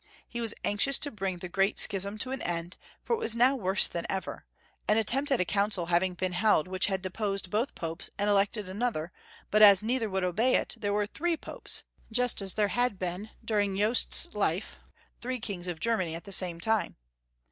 [0.27, 3.55] He was anxious to bring the Great Schism to an end, for it was now
[3.55, 4.45] worse than ever,
[4.87, 8.67] an attempt at a council having been held which had deposed both Popes and elected
[8.67, 9.11] another,
[9.51, 13.29] but as neither would obey it, there were three Popes, just as there had been,
[13.45, 14.33] during Jobst's Siegmund.
[14.33, 14.79] 237 life,
[15.21, 16.95] three Kings of Germany at the same time.